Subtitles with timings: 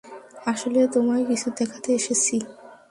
[0.45, 2.35] আসলে, তোমায় কিছু দেখাতে এসেছি।